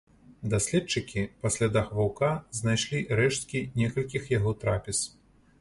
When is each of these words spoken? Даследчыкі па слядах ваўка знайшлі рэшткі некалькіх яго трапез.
Даследчыкі 0.53 1.21
па 1.43 1.51
слядах 1.57 1.93
ваўка 1.99 2.31
знайшлі 2.63 3.05
рэшткі 3.21 3.65
некалькіх 3.83 4.23
яго 4.39 4.59
трапез. 4.65 5.05